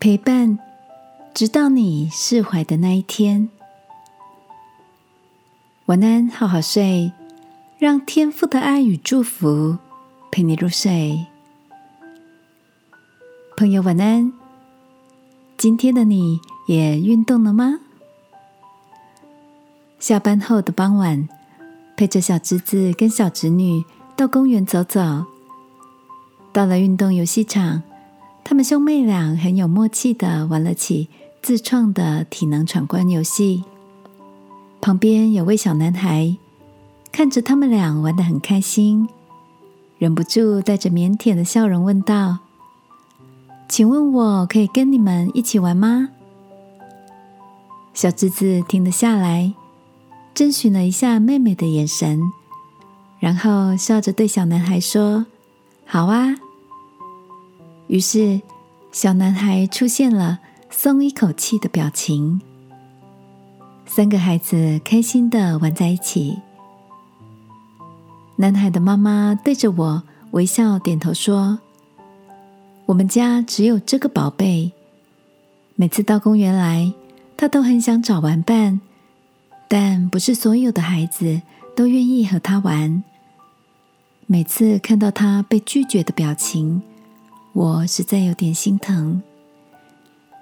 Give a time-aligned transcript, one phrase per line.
[0.00, 0.58] 陪伴，
[1.34, 3.50] 直到你释怀的那一天。
[5.84, 7.12] 晚安，好好睡，
[7.78, 9.76] 让天父的爱与祝福
[10.30, 11.26] 陪你入睡。
[13.58, 14.32] 朋友，晚安。
[15.58, 17.80] 今天的你也运动了吗？
[19.98, 21.28] 下班后的傍晚，
[21.94, 23.84] 陪着小侄子跟小侄女
[24.16, 25.26] 到公园走走。
[26.54, 27.82] 到了运动游戏场。
[28.50, 31.08] 他们兄妹俩很有默契的玩了起
[31.40, 33.62] 自创的体能闯关游戏。
[34.80, 36.36] 旁边有位小男孩
[37.12, 39.08] 看着他们俩玩的很开心，
[39.98, 42.38] 忍不住带着腼腆的笑容问道
[43.70, 46.08] ：“请问我可以跟你们一起玩吗？”
[47.94, 49.54] 小侄子停了下来，
[50.34, 52.20] 征询了一下妹妹的眼神，
[53.20, 55.26] 然后笑着对小男孩说
[55.86, 56.34] ：“好啊。”
[57.90, 58.40] 于是，
[58.92, 60.38] 小男孩出现了
[60.70, 62.40] 松一口气的表情。
[63.84, 66.38] 三个孩子开心的玩在一起。
[68.36, 71.58] 男孩的妈妈对着我微笑点头说
[72.86, 74.70] ：“我们家只有这个宝贝，
[75.74, 76.92] 每次到公园来，
[77.36, 78.80] 他都很想找玩伴，
[79.66, 81.42] 但不是所有的孩子
[81.74, 83.02] 都愿意和他玩。
[84.28, 86.80] 每次看到他被拒绝的表情。”
[87.52, 89.20] 我实在有点心疼，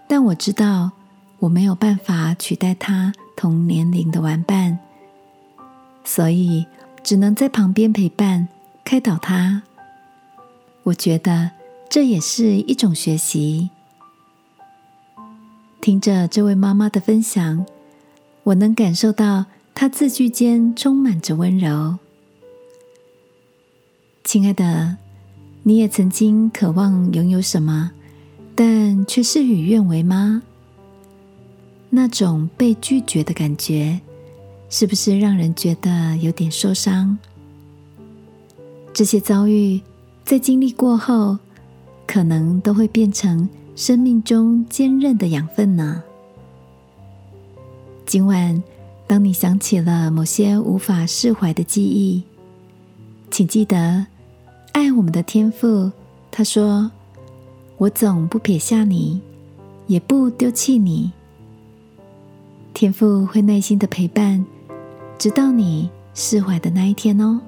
[0.07, 0.91] 但我知道
[1.39, 4.79] 我没有办法取代他同年龄的玩伴，
[6.05, 6.67] 所以
[7.03, 8.49] 只能在旁边陪伴、
[8.85, 9.63] 开导他。
[10.83, 11.51] 我觉得
[11.89, 13.71] 这也是一种学习。
[15.81, 17.65] 听着这位妈妈的分享，
[18.43, 21.99] 我能感受到她字句间充满着温柔。
[24.25, 24.99] 亲爱的。
[25.69, 27.91] 你也曾经渴望拥有什么，
[28.55, 30.41] 但却事与愿违吗？
[31.91, 34.01] 那种被拒绝的感觉，
[34.71, 37.19] 是不是让人觉得有点受伤？
[38.95, 39.79] 这些遭遇
[40.25, 41.39] 在经历过后，
[42.07, 43.47] 可能都会变成
[43.77, 46.03] 生命中坚韧的养分呢。
[48.07, 48.63] 今晚，
[49.07, 52.23] 当你想起了某些无法释怀的记忆，
[53.31, 54.07] 请记得。
[54.73, 55.91] 爱我们的天赋，
[56.31, 56.91] 他说
[57.79, 59.21] ：“我总不撇下你，
[59.87, 61.13] 也不丢弃你。
[62.75, 64.45] 天赋会耐心的陪伴，
[65.19, 67.41] 直到你释怀的那一天哦。”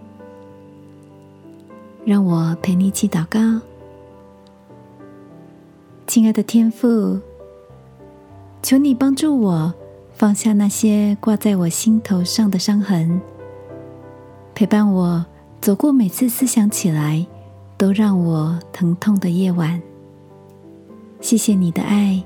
[2.05, 3.61] 让我陪你一起祷告，
[6.07, 7.21] 亲爱的天父，
[8.63, 9.75] 求你帮助我
[10.15, 13.21] 放下那些挂在我心头上的伤痕，
[14.55, 15.27] 陪伴我。
[15.61, 17.27] 走过每次思想起来
[17.77, 19.81] 都让我疼痛的夜晚，
[21.21, 22.25] 谢谢你的爱。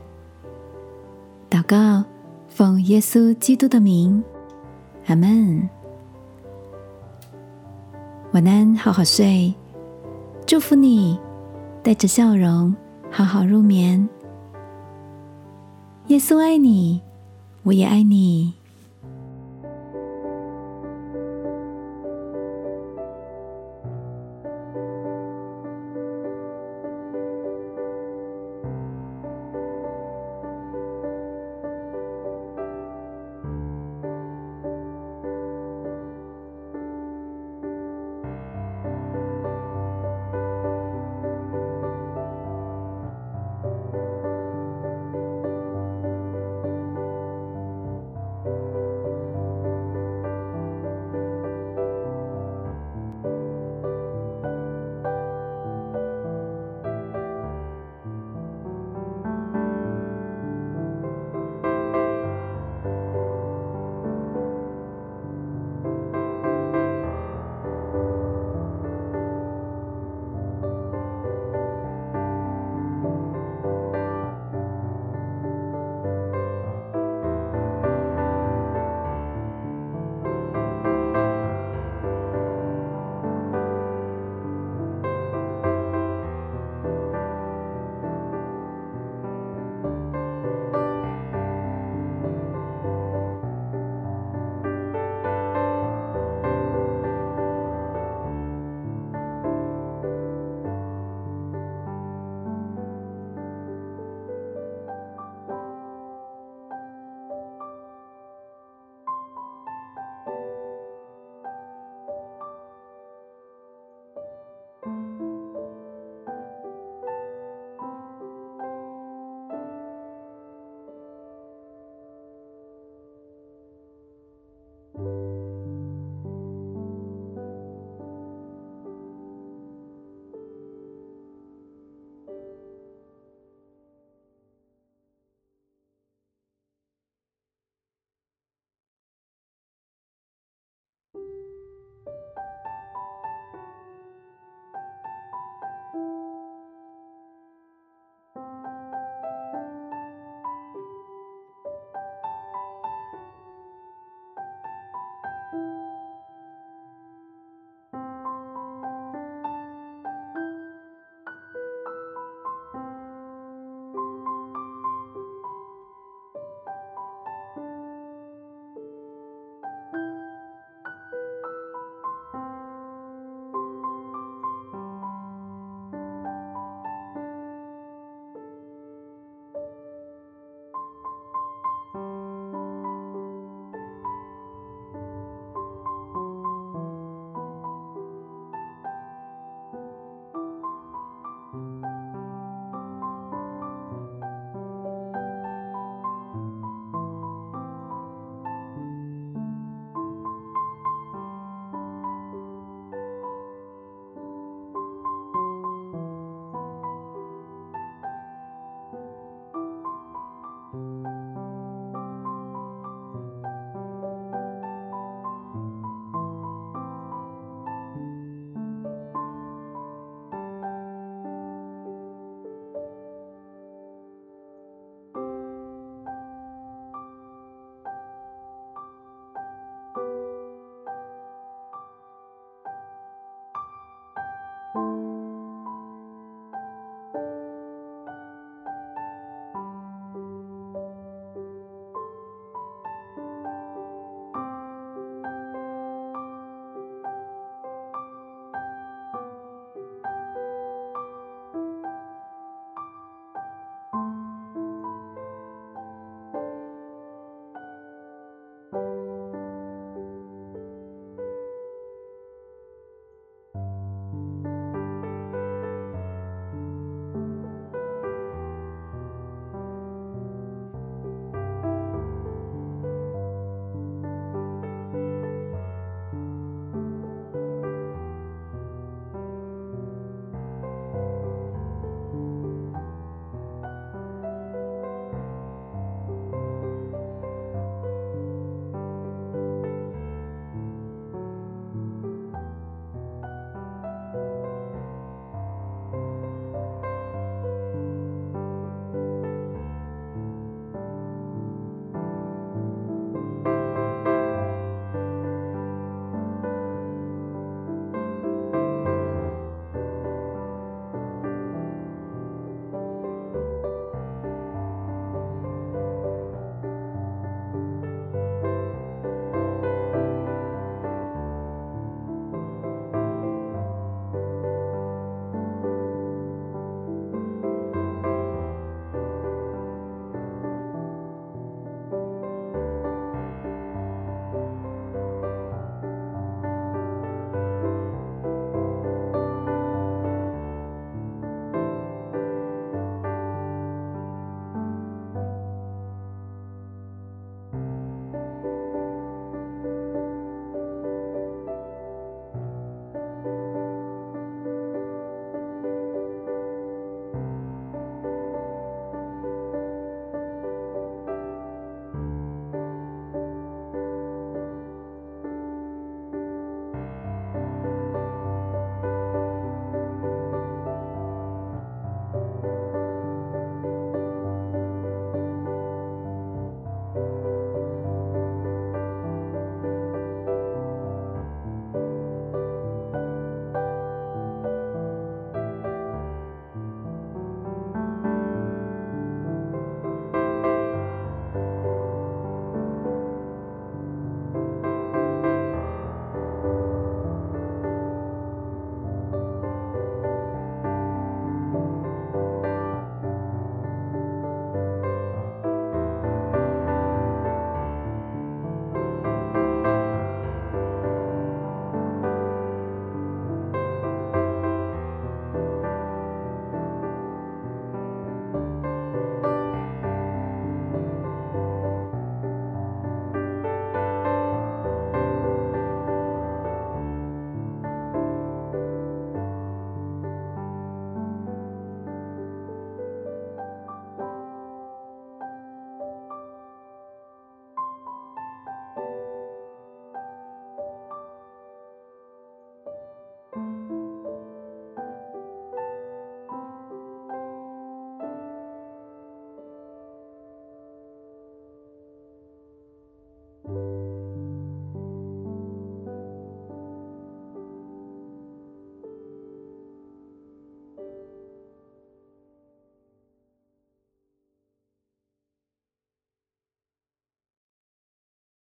[1.51, 2.05] 祷告，
[2.47, 4.23] 奉耶稣基督的名，
[5.07, 5.69] 阿门。
[8.33, 9.53] 晚安，好好睡，
[10.47, 11.19] 祝福你，
[11.83, 12.75] 带着笑容
[13.11, 14.09] 好好入眠。
[16.07, 17.03] 耶稣爱你，
[17.65, 18.55] 我也爱你。